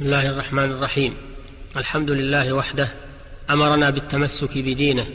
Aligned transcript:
بسم 0.00 0.06
الله 0.06 0.30
الرحمن 0.30 0.64
الرحيم. 0.64 1.14
الحمد 1.76 2.10
لله 2.10 2.52
وحده 2.52 2.92
أمرنا 3.50 3.90
بالتمسك 3.90 4.58
بدينه 4.58 5.06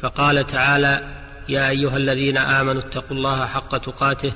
فقال 0.00 0.46
تعالى 0.46 1.08
يا 1.48 1.70
أيها 1.70 1.96
الذين 1.96 2.36
آمنوا 2.38 2.82
اتقوا 2.82 3.16
الله 3.16 3.46
حق 3.46 3.76
تقاته 3.76 4.32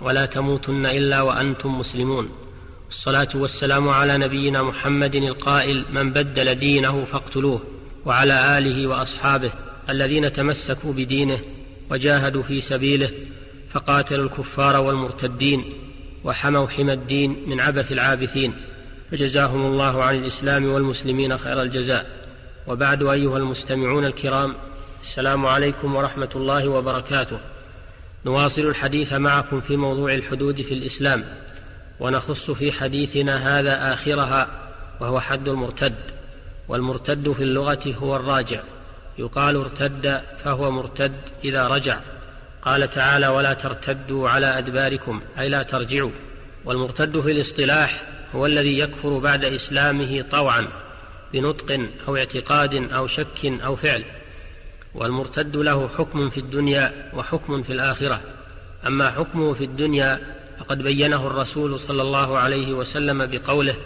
ولا 0.00 0.26
تموتن 0.26 0.86
إلا 0.86 1.20
وأنتم 1.20 1.78
مسلمون. 1.78 2.30
الصلاة 2.88 3.28
والسلام 3.34 3.88
على 3.88 4.18
نبينا 4.18 4.62
محمد 4.62 5.14
القائل 5.14 5.84
من 5.92 6.10
بدل 6.12 6.54
دينه 6.54 7.04
فاقتلوه. 7.04 7.62
وعلى 8.04 8.58
آله 8.58 8.86
وأصحابه 8.86 9.52
الذين 9.88 10.32
تمسكوا 10.32 10.92
بدينه 10.92 11.38
وجاهدوا 11.90 12.42
في 12.42 12.60
سبيله 12.60 13.10
فقاتلوا 13.72 14.24
الكفار 14.24 14.80
والمرتدين 14.80 15.64
وحموا 16.24 16.68
حمى 16.68 16.92
الدين 16.92 17.36
من 17.46 17.60
عبث 17.60 17.92
العابثين. 17.92 18.54
فجزاهم 19.10 19.66
الله 19.66 20.04
عن 20.04 20.14
الإسلام 20.16 20.72
والمسلمين 20.72 21.38
خير 21.38 21.62
الجزاء. 21.62 22.06
وبعد 22.66 23.02
أيها 23.02 23.38
المستمعون 23.38 24.04
الكرام 24.04 24.54
السلام 25.02 25.46
عليكم 25.46 25.96
ورحمة 25.96 26.28
الله 26.36 26.68
وبركاته. 26.68 27.38
نواصل 28.26 28.60
الحديث 28.62 29.12
معكم 29.12 29.60
في 29.60 29.76
موضوع 29.76 30.14
الحدود 30.14 30.62
في 30.62 30.74
الإسلام. 30.74 31.24
ونخص 32.00 32.50
في 32.50 32.72
حديثنا 32.72 33.58
هذا 33.58 33.92
آخرها 33.92 34.48
وهو 35.00 35.20
حد 35.20 35.48
المرتد. 35.48 35.94
والمرتد 36.68 37.32
في 37.32 37.42
اللغة 37.42 37.94
هو 38.02 38.16
الراجع. 38.16 38.60
يقال 39.18 39.56
ارتد 39.56 40.20
فهو 40.44 40.70
مرتد 40.70 41.12
إذا 41.44 41.68
رجع. 41.68 42.00
قال 42.62 42.90
تعالى 42.90 43.28
ولا 43.28 43.54
ترتدوا 43.54 44.28
على 44.28 44.58
أدباركم 44.58 45.20
أي 45.38 45.48
لا 45.48 45.62
ترجعوا. 45.62 46.10
والمرتد 46.64 47.20
في 47.20 47.32
الاصطلاح 47.32 48.02
هو 48.34 48.46
الذي 48.46 48.78
يكفر 48.78 49.18
بعد 49.18 49.44
إسلامه 49.44 50.24
طوعا 50.30 50.68
بنطق 51.32 51.80
أو 52.08 52.16
اعتقاد 52.16 52.92
أو 52.92 53.06
شك 53.06 53.44
أو 53.44 53.76
فعل. 53.76 54.04
والمرتد 54.94 55.56
له 55.56 55.88
حكم 55.88 56.30
في 56.30 56.40
الدنيا 56.40 57.10
وحكم 57.14 57.62
في 57.62 57.72
الآخرة. 57.72 58.20
أما 58.86 59.10
حكمه 59.10 59.54
في 59.54 59.64
الدنيا 59.64 60.20
فقد 60.58 60.82
بينه 60.82 61.26
الرسول 61.26 61.80
صلى 61.80 62.02
الله 62.02 62.38
عليه 62.38 62.72
وسلم 62.72 63.26
بقوله 63.26 63.76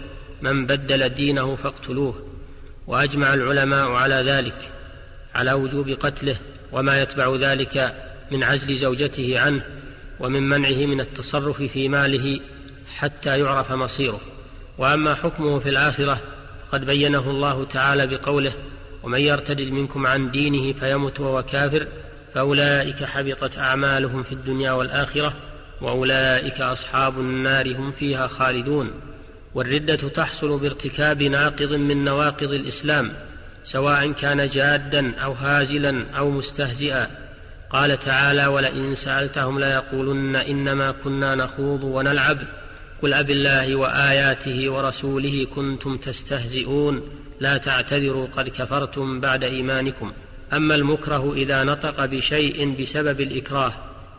من 0.42 0.66
بدل 0.66 1.08
دينه 1.08 1.56
فاقتلوه 1.56 2.14
وأجمع 2.86 3.34
العلماء 3.34 3.90
على 3.90 4.14
ذلك 4.14 4.70
على 5.34 5.52
وجوب 5.52 5.88
قتله 5.88 6.36
وما 6.72 7.02
يتبع 7.02 7.36
ذلك 7.36 7.94
من 8.30 8.42
عزل 8.42 8.77
زوجته 8.77 9.40
عنه 9.40 9.64
ومن 10.20 10.48
منعه 10.48 10.86
من 10.86 11.00
التصرف 11.00 11.62
في 11.62 11.88
ماله 11.88 12.40
حتى 12.96 13.38
يعرف 13.38 13.72
مصيره. 13.72 14.20
وأما 14.78 15.14
حكمه 15.14 15.58
في 15.58 15.69
الآخرة 15.69 16.20
فقد 16.69 16.86
بينه 16.86 17.30
الله 17.30 17.64
تعالى 17.64 18.06
بقوله 18.06 18.53
ومن 19.03 19.20
يرتد 19.20 19.61
منكم 19.61 20.06
عن 20.06 20.30
دينه 20.30 20.72
فيمت 20.72 21.20
وهو 21.20 21.42
كافر 21.42 21.86
فأولئك 22.34 23.05
حبطت 23.05 23.58
أعمالهم 23.58 24.22
في 24.22 24.33
الدنيا 24.33 24.72
والآخرة 24.72 25.34
وأولئك 25.80 26.61
أصحاب 26.61 27.19
النار 27.19 27.77
هم 27.77 27.92
فيها 27.92 28.27
خالدون 28.27 28.91
والردة 29.55 30.08
تحصل 30.08 30.58
بارتكاب 30.58 31.22
ناقض 31.22 31.72
من 31.72 32.05
نواقض 32.05 32.52
الإسلام 32.52 33.12
سواء 33.64 34.12
كان 34.12 34.48
جادا 34.48 35.14
أو 35.25 35.33
هازلا 35.33 36.05
أو 36.17 36.30
مستهزئا 36.30 37.11
قال 37.70 37.98
تعالى 37.98 38.47
ولئن 38.47 38.95
سألتهم 38.95 39.58
ليقولن 39.58 40.36
إنما 40.36 40.95
كنا 41.05 41.34
نخوض 41.34 41.84
ونلعب 41.84 42.39
قل 43.05 43.14
أب 43.14 43.30
الله 43.30 43.77
وآياته 43.77 44.70
ورسوله 44.70 45.47
كنتم 45.55 45.97
تستهزئون 45.97 47.02
لا 47.41 47.56
تعتذروا 47.56 48.27
قد 48.36 48.48
كفرتم 48.48 49.20
بعد 49.20 49.44
إيمانكم. 49.44 50.12
أما 50.52 50.74
المكره 50.74 51.33
إذا 51.33 51.64
نطق 51.64 52.05
بشيء 52.05 52.83
بسبب 52.83 53.20
الإكراه 53.20 53.73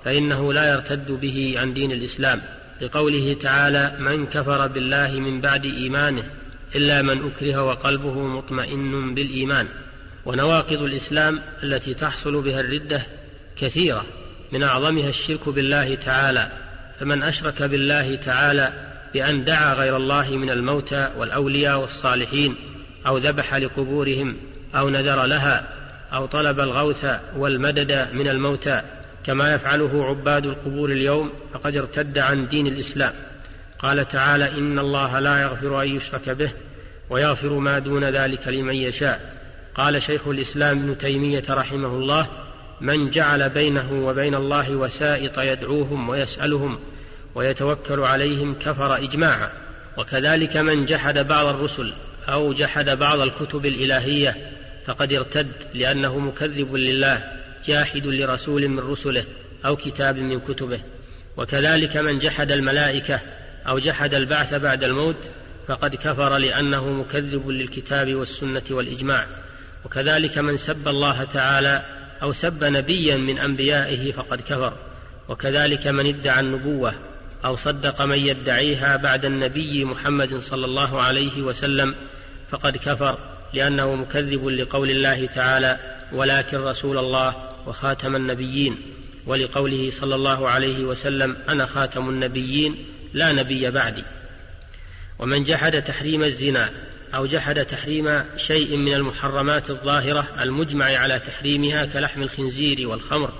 فإنه 0.06 0.54
لا 0.54 0.74
يرتد 0.74 1.12
به 1.12 1.56
عن 1.58 1.74
دين 1.74 1.92
الإسلام. 1.92 2.42
لقوله 2.82 3.34
تعالى 3.34 3.98
من 4.00 4.26
كفر 4.26 4.68
بالله 4.68 5.20
من 5.20 5.42
بعد 5.42 5.66
إيمانه 5.66 6.24
إلا 6.76 7.02
من 7.02 7.32
أكره 7.32 7.64
وقلبه 7.64 8.22
مطمئن 8.24 9.16
بالإيمان. 9.16 9.68
ونواقض 10.26 10.82
الإسلام 10.82 11.42
التي 11.64 11.94
تحصل 11.94 12.42
بها 12.42 12.59
الردة 12.59 13.02
كثيرة 13.58 14.06
من 14.52 14.64
أعظمها 14.64 15.09
الشرك 15.09 15.50
بالله 15.50 15.96
تعالى. 15.96 16.65
فمن 17.00 17.24
أشرك 17.24 17.64
بالله 17.64 18.16
تعالى 18.16 18.74
بأن 19.14 19.44
دعا 19.44 19.74
غير 19.74 19.98
الله 19.98 20.30
من 20.30 20.50
الموتى 20.50 21.10
والأولياء 21.18 21.80
والصالحين 21.80 22.56
أو 23.08 23.18
ذبح 23.18 23.56
لقبورهم 23.56 24.38
أو 24.76 24.90
نذر 24.90 25.26
لها 25.26 25.68
أو 26.14 26.26
طلب 26.26 26.60
الغوث 26.60 27.06
والمدد 27.38 28.08
من 28.14 28.28
الموتى 28.28 28.82
كما 29.26 29.54
يفعله 29.54 30.06
عباد 30.06 30.46
القبور 30.46 30.92
اليوم 30.92 31.32
فقد 31.54 31.76
ارتد 31.76 32.18
عن 32.18 32.48
دين 32.48 32.68
الإسلام. 32.68 33.14
قال 33.80 34.08
تعالى 34.08 34.52
إن 34.52 34.80
الله 34.80 35.20
لا 35.20 35.42
يغفر 35.42 35.82
أن 35.82 35.88
يشرك 35.88 36.30
به 36.30 36.52
ويغفر 37.10 37.54
ما 37.54 37.80
دون 37.80 38.04
ذلك 38.04 38.48
لمن 38.48 38.76
يشاء. 38.76 39.36
قال 39.76 40.02
شيخ 40.02 40.28
الإسلام 40.28 40.80
ابن 40.80 40.98
تيمية 40.98 41.44
رحمه 41.50 41.88
الله 41.88 42.28
من 42.85 43.09
جعل 43.09 43.50
بينه 43.50 44.07
وبين 44.07 44.35
الله 44.35 44.75
وسائط 44.75 45.40
يدعوهم 45.40 46.09
ويسألهم 46.09 46.79
ويتوكل 47.35 48.00
عليهم 48.00 48.53
كفر 48.53 48.96
إجماعا. 48.97 49.50
وكذلك 49.97 50.57
من 50.57 50.85
جحد 50.85 51.18
بعض 51.18 51.47
الرسل 51.47 51.94
أو 52.29 52.53
جحد 52.53 52.90
بعض 52.90 53.19
الكتب 53.19 53.66
الإلهية 53.66 54.51
فقد 54.88 55.13
ارتد 55.13 55.51
لأنه 55.73 56.19
مكذب 56.19 56.75
لله 56.75 57.23
جاحد 57.68 58.06
لرسول 58.06 58.68
من 58.68 58.79
رسله 58.79 59.25
أو 59.66 59.75
كتاب 59.75 60.17
من 60.17 60.40
كتبه. 60.40 60.79
وكذلك 61.38 61.97
من 61.97 62.19
جحد 62.19 62.52
الملائكة 62.52 63.19
أو 63.67 63.79
جحد 63.79 64.13
البعث 64.13 64.53
بعد 64.53 64.84
الموت 64.84 65.29
فقد 65.67 65.96
كفر 65.96 66.38
لأنه 66.38 66.90
مكذب 66.90 67.50
للكتاب 67.50 68.16
والسنة 68.16 68.63
والإجماع. 68.69 69.25
وكذلك 69.85 70.38
من 70.38 70.57
سب 70.57 70.88
الله 70.88 71.23
تعالى 71.23 71.95
أو 72.22 72.34
سب 72.34 72.64
نبيا 72.64 73.16
من 73.16 73.40
أنبيائه 73.40 74.12
فقد 74.12 74.42
كفر. 74.42 74.74
وكذلك 75.30 75.88
من 75.88 76.06
ادعى 76.06 76.40
النبوة 76.40 76.94
أو 77.46 77.56
صدق 77.56 78.02
من 78.02 78.20
يدعيها 78.20 78.96
بعد 78.96 79.26
النبي 79.26 79.86
محمد 79.86 80.40
صلى 80.40 80.66
الله 80.66 81.02
عليه 81.02 81.42
وسلم 81.42 81.96
فقد 82.52 82.78
كفر 82.78 83.18
لأنه 83.53 83.96
مكذب 83.96 84.48
لقول 84.48 84.92
الله 84.92 85.26
تعالى 85.26 85.80
ولكن 86.12 86.58
رسول 86.58 86.98
الله 86.98 87.36
وخاتم 87.68 88.16
النبيين 88.16 88.78
ولقوله 89.26 89.92
صلى 89.92 90.16
الله 90.16 90.50
عليه 90.50 90.84
وسلم 90.84 91.38
أنا 91.50 91.66
خاتم 91.66 92.09
النبيين 92.09 92.76
لا 93.14 93.32
نبي 93.32 93.72
بعدي 93.72 94.03
ومن 95.20 95.44
جحد 95.44 95.84
تحريم 95.84 96.24
الزنا 96.24 96.70
أو 97.16 97.26
جحد 97.26 97.66
تحريم 97.66 98.24
شيء 98.38 98.78
من 98.78 98.94
المحرمات 98.94 99.70
الظاهرة 99.70 100.28
المجمع 100.42 100.86
على 100.86 101.20
تحريمها 101.20 101.86
كلحم 101.86 102.22
الخنزير 102.22 102.88
والخمر 102.88 103.34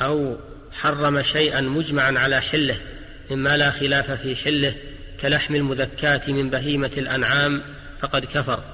أو 0.00 0.36
حرم 0.72 1.22
شيئا 1.22 1.60
مجمعا 1.60 2.18
على 2.18 2.40
حلة 2.40 2.76
مما 3.30 3.56
لا 3.56 3.70
خلاف 3.70 4.10
في 4.10 4.36
حلة 4.36 4.74
كلحم 5.20 5.54
المذكاة 5.54 6.20
من 6.28 6.50
بهيمة 6.50 6.90
الأنعام 6.96 7.62
فقد 8.00 8.24
كفر. 8.24 8.64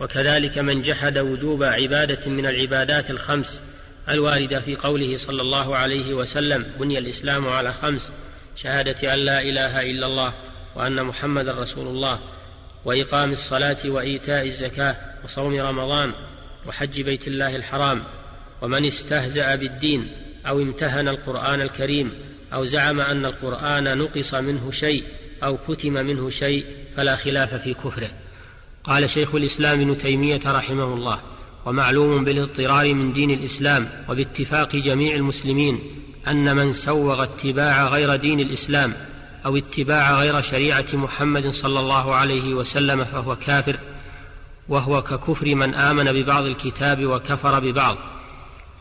وكذلك 0.00 0.58
من 0.58 0.82
جحد 0.82 1.18
وجوب 1.18 1.62
عبادة 1.62 2.30
من 2.30 2.46
العبادات 2.46 3.10
الخمس 3.10 3.60
الواردة 4.08 4.60
في 4.60 4.76
قوله 4.76 5.16
صلى 5.18 5.42
الله 5.42 5.76
عليه 5.76 6.14
وسلم 6.14 6.66
بني 6.80 6.98
الإسلام 6.98 7.48
على 7.48 7.72
خمس 7.72 8.10
شهادة 8.56 9.14
أن 9.14 9.18
لا 9.18 9.42
إله 9.42 9.90
إلا 9.90 10.06
الله 10.06 10.34
وأن 10.76 11.04
محمدا 11.04 11.52
رسول 11.52 11.86
الله. 11.86 12.18
وإقام 12.84 13.32
الصلاة 13.32 13.76
وإيتاء 13.84 14.46
الزكاة 14.46 14.96
وصوم 15.24 15.54
رمضان 15.60 16.12
وحج 16.66 17.00
بيت 17.00 17.28
الله 17.28 17.56
الحرام 17.56 18.02
ومن 18.62 18.84
استهزأ 18.84 19.54
بالدين 19.54 20.08
أو 20.46 20.58
امتهن 20.62 21.08
القرآن 21.08 21.60
الكريم 21.60 22.12
أو 22.52 22.64
زعم 22.64 23.00
أن 23.00 23.24
القرآن 23.24 23.98
نقص 23.98 24.34
منه 24.34 24.70
شيء 24.70 25.04
أو 25.44 25.58
كتم 25.68 25.92
منه 25.92 26.30
شيء 26.30 26.64
فلا 26.96 27.16
خلاف 27.16 27.54
في 27.54 27.74
كفره. 27.74 28.10
قال 28.84 29.10
شيخ 29.10 29.34
الإسلام 29.34 29.80
ابن 29.80 29.98
تيمية 29.98 30.40
رحمه 30.46 30.94
الله 30.94 31.20
ومعلوم 31.66 32.24
بالاضطرار 32.24 32.94
من 32.94 33.12
دين 33.12 33.30
الإسلام 33.30 33.88
وباتفاق 34.08 34.76
جميع 34.76 35.14
المسلمين 35.16 35.80
أن 36.28 36.56
من 36.56 36.72
سوغ 36.72 37.22
اتباع 37.22 37.88
غير 37.88 38.16
دين 38.16 38.40
الإسلام 38.40 38.94
أو 39.46 39.56
اتباع 39.56 40.20
غير 40.20 40.42
شريعة 40.42 40.86
محمد 40.92 41.50
صلى 41.50 41.80
الله 41.80 42.14
عليه 42.14 42.54
وسلم 42.54 43.04
فهو 43.04 43.36
كافر 43.36 43.76
وهو 44.68 45.02
ككفر 45.02 45.54
من 45.54 45.74
آمن 45.74 46.04
ببعض 46.04 46.44
الكتاب 46.44 47.06
وكفر 47.06 47.60
ببعض. 47.60 47.96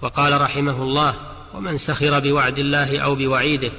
وقال 0.02 0.42
رحمه 0.42 0.84
الله 0.84 1.16
ومن 1.54 1.78
سخر 1.78 2.20
بوعد 2.20 2.58
الله 2.58 3.00
أو 3.00 3.16
بوعيده 3.16 3.72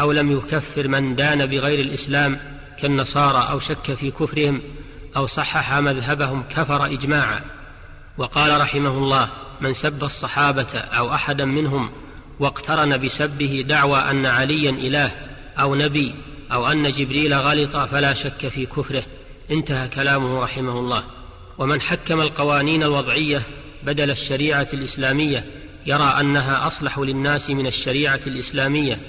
أو 0.00 0.12
لم 0.12 0.32
يكفر 0.32 0.88
من 0.88 1.16
دان 1.16 1.46
بغير 1.46 1.80
الإسلام 1.80 2.40
كالنصارى 2.80 3.50
أو 3.50 3.58
شك 3.58 3.94
في 3.94 4.10
كفرهم 4.10 4.62
أو 5.16 5.26
صحح 5.26 5.72
مذهبهم 5.72 6.44
كفر 6.50 6.84
إجماعا. 6.84 7.40
وقال 8.18 8.60
رحمه 8.60 8.90
الله 8.90 9.28
من 9.60 9.72
سب 9.72 10.04
الصحابة 10.04 10.78
أو 10.78 11.14
أحدا 11.14 11.44
منهم 11.44 11.90
واقترن 12.40 12.96
بسبه 12.96 13.64
دعوى 13.68 13.98
أن 13.98 14.26
عليا 14.26 14.70
إله 14.70 15.10
أو 15.60 15.74
نبي 15.74 16.14
أو 16.52 16.66
أن 16.66 16.92
جبريل 16.92 17.34
غلط 17.34 17.76
فلا 17.76 18.14
شك 18.14 18.48
في 18.48 18.66
كفره. 18.66 19.02
انتهى 19.50 19.88
كلامه 19.88 20.40
رحمه 20.40 20.78
الله. 20.78 21.04
ومن 21.58 21.80
حكم 21.80 22.20
القوانين 22.20 22.82
الوضعية 22.82 23.42
بدل 23.82 24.10
الشريعة 24.10 24.68
الإسلامية 24.74 25.44
يرى 25.86 26.16
أنها 26.20 26.66
أصلح 26.66 26.98
للناس 26.98 27.50
من 27.50 27.66
الشريعة 27.66 28.20
الإسلامية 28.26 29.00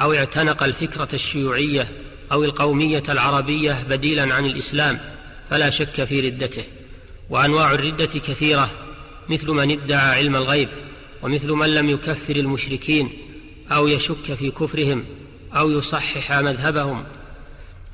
أو 0.00 0.12
اعتنق 0.12 0.62
الفكرة 0.62 1.08
الشيوعية 1.12 1.88
أو 2.32 2.44
القومية 2.44 3.02
العربية 3.08 3.86
بديلا 3.90 4.34
عن 4.34 4.46
الإسلام 4.46 5.00
فلا 5.50 5.70
شك 5.70 6.04
في 6.04 6.20
ردته. 6.20 6.64
وأنواع 7.30 7.72
الردة 7.72 8.06
كثيرة 8.06 8.70
مثل 9.28 9.50
من 9.50 9.70
ادعى 9.70 10.18
علم 10.18 10.36
الغيب 10.36 10.68
ومثل 11.22 11.48
من 11.48 11.74
لم 11.74 11.88
يكفر 11.90 12.36
المشركين 12.36 13.10
أو 13.72 13.88
يشك 13.88 14.34
في 14.34 14.50
كفرهم 14.50 15.04
أو 15.56 15.70
يصحح 15.70 16.32
مذهبهم. 16.32 17.04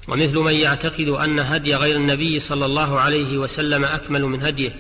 ومثل 0.09 0.37
من 0.37 0.53
يعتقد 0.53 1.09
أن 1.09 1.39
هدي 1.39 1.75
غير 1.75 1.97
النبي 1.97 2.41
صلى 2.41 2.67
الله 2.67 3.01
عليه 3.01 3.39
وسلم 3.39 3.85
أكمل 3.85 4.23
من 4.23 4.43
هديه 4.43 4.77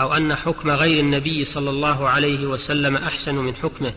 أو 0.00 0.14
أن 0.14 0.34
حكم 0.34 0.70
غير 0.70 1.00
النبي 1.00 1.44
صلى 1.44 1.70
الله 1.70 2.08
عليه 2.08 2.46
وسلم 2.46 2.96
أحسن 2.96 3.34
من 3.34 3.54
حكمه. 3.54 3.92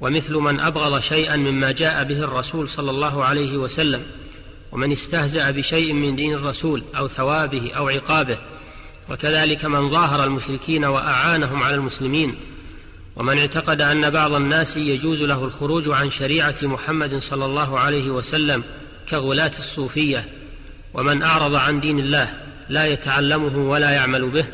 ومثل 0.00 0.34
من 0.34 0.60
أبغض 0.60 1.00
شيئا 1.00 1.36
مما 1.36 1.72
جاء 1.72 2.04
به 2.04 2.18
الرسول 2.18 2.68
صلى 2.68 2.90
الله 2.90 3.24
عليه 3.24 3.56
وسلم 3.56 4.02
ومن 4.72 4.92
استهزأ 4.92 5.50
بشيء 5.50 5.92
من 5.92 6.16
دين 6.16 6.34
الرسول 6.34 6.82
أو 6.98 7.08
ثوابه 7.08 7.72
أو 7.72 7.88
عقابه. 7.88 8.38
وكذلك 9.10 9.64
من 9.64 9.90
ظاهر 9.90 10.24
المشركين 10.24 10.84
وأعانهم 10.84 11.62
على 11.62 11.74
المسلمين 11.74 12.34
ومن 13.16 13.38
اعتقد 13.38 13.80
أن 13.80 14.10
بعض 14.10 14.32
الناس 14.32 14.76
يجوز 14.76 15.20
له 15.22 15.44
الخروج 15.44 15.88
عن 15.88 16.10
شريعة 16.10 16.56
محمد 16.62 17.18
صلى 17.18 17.44
الله 17.44 17.78
عليه 17.78 18.10
وسلم 18.10 18.64
كغلاة 19.10 19.52
الصوفية 19.58 20.28
ومن 20.94 21.22
أعرض 21.22 21.54
عن 21.54 21.80
دين 21.80 21.98
الله 21.98 22.34
لا 22.68 22.86
يتعلمه 22.86 23.70
ولا 23.70 23.90
يعمل 23.90 24.30
به 24.30 24.44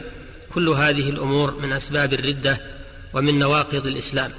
كل 0.54 0.68
هذه 0.68 1.10
الأمور 1.10 1.60
من 1.60 1.72
أسباب 1.72 2.12
الردة 2.12 2.60
ومن 3.14 3.38
نواقض 3.38 3.86
الإسلام. 3.86 4.30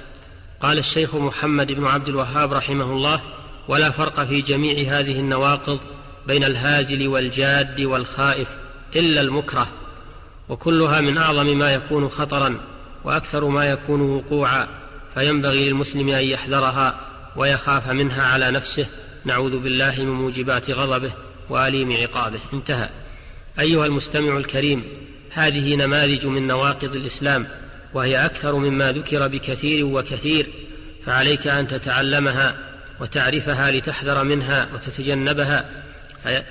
قال 0.60 0.78
الشيخ 0.78 1.14
محمد 1.14 1.72
بن 1.72 1.86
عبد 1.86 2.08
الوهاب 2.08 2.52
رحمه 2.52 2.84
الله 2.84 3.20
ولا 3.68 3.90
فرق 3.90 4.24
في 4.24 4.40
جميع 4.40 4.98
هذه 4.98 5.20
النواقض 5.20 5.80
بين 6.26 6.44
الهازل 6.44 7.08
والجاد 7.08 7.80
والخائف 7.80 8.48
إلا 8.96 9.20
المكره 9.20 9.66
وكلها 10.48 11.00
من 11.00 11.18
أعظم 11.18 11.58
ما 11.58 11.74
يكون 11.74 12.08
خطرا 12.08 12.60
وأكثر 13.04 13.44
ما 13.44 13.70
يكون 13.70 14.00
وقوعا 14.00 14.68
فينبغي 15.14 15.68
للمسلم 15.68 16.08
أن 16.08 16.24
يحذرها 16.24 17.00
ويخاف 17.36 17.88
منها 17.88 18.22
على 18.22 18.50
نفسه. 18.50 18.86
نعوذ 19.24 19.58
بالله 19.58 19.94
من 19.98 20.10
موجبات 20.10 20.70
غضبه 20.70 21.12
وأليم 21.48 21.92
عقابه. 21.92 22.40
انتهى. 22.52 22.88
أيها 23.60 23.86
المستمع 23.86 24.36
الكريم 24.36 24.84
هذه 25.30 25.76
نماذج 25.76 26.26
من 26.26 26.46
نواقض 26.46 26.94
الإسلام 26.94 27.46
وهي 27.94 28.24
أكثر 28.24 28.54
مما 28.54 28.92
ذكر 28.92 29.28
بكثير 29.28 29.86
وكثير 29.86 30.46
فعليك 31.06 31.46
أن 31.46 31.68
تتعلمها 31.68 32.56
وتعرفها 33.00 33.70
لتحذر 33.70 34.24
منها 34.24 34.68
وتتجنبها. 34.74 35.70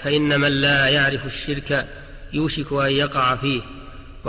فإن 0.03 0.39
من 0.39 0.51
لا 0.51 0.87
يعرف 0.87 1.25
الشرك 1.25 1.87
يوشك 2.33 2.73
أن 2.73 2.91
يقع 2.91 3.35
فيه. 3.35 3.61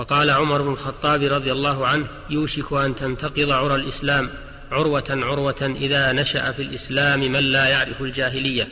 وقال 0.00 0.30
عمر 0.30 0.62
بن 0.62 0.72
الخطاب 0.72 1.22
رضي 1.22 1.52
الله 1.52 1.86
عنه 1.86 2.06
يوشك 2.30 2.72
أن 2.72 2.94
تنتقض 2.94 3.50
عرى 3.50 3.74
الإسلام 3.74 4.30
عروة 4.72 5.04
عروة 5.10 5.74
إذا 5.80 6.12
نشأ 6.12 6.52
في 6.52 6.62
الإسلام 6.62 7.20
من 7.20 7.40
لا 7.40 7.68
يعرف 7.68 8.02
الجاهلية. 8.02 8.68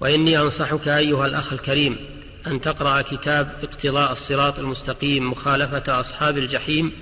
وإني 0.00 0.38
أنصحك 0.38 0.88
أيها 0.88 1.26
الأخ 1.26 1.52
الكريم 1.52 1.96
أن 2.46 2.60
تقرأ 2.60 3.02
كتاب 3.02 3.52
اقتضاء 3.62 4.12
الصراط 4.12 4.58
المستقيم 4.58 5.30
مخالفة 5.30 6.00
أصحاب 6.00 6.38
الجحيم 6.38 6.92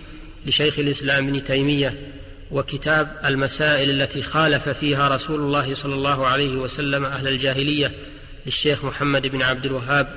لشيخ 0.46 0.78
الإسلام 0.78 1.28
ابن 1.28 1.44
تيمية 1.44 2.12
وكتاب 2.50 3.20
المسائل 3.24 3.90
التي 3.90 4.22
خالف 4.22 4.68
فيها 4.68 5.08
رسول 5.08 5.40
الله 5.40 5.74
صلى 5.74 5.94
الله 5.94 6.26
عليه 6.26 6.56
وسلم 6.56 7.04
أهل 7.04 7.28
الجاهلية 7.28 7.92
للشيخ 8.46 8.84
محمد 8.84 9.26
بن 9.26 9.42
عبد 9.42 9.64
الوهاب 9.66 10.08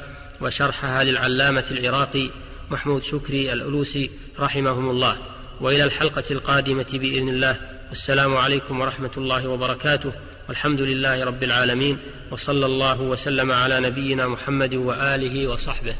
وشرحها 0.42 1.04
للعلامة 1.04 1.66
العراقي 1.72 2.30
محمود 2.72 3.02
شكري 3.02 3.54
الألوسي 3.54 4.10
رحمهم 4.40 4.90
الله. 4.90 5.18
وإلى 5.62 5.84
الحلقة 5.84 6.24
القادمة 6.32 6.86
بإذن 6.94 7.30
الله. 7.30 7.60
والسلام 7.90 8.36
عليكم 8.36 8.82
ورحمة 8.82 9.12
الله 9.18 9.48
وبركاته. 9.48 10.12
والحمد 10.50 10.82
لله 10.82 11.24
رب 11.24 11.44
العالمين. 11.44 11.98
وصلى 12.32 12.66
الله 12.66 13.02
وسلم 13.02 13.52
على 13.52 13.80
نبينا 13.80 14.28
محمد 14.28 14.76
وآله 14.76 15.48
وصحبه. 15.48 15.96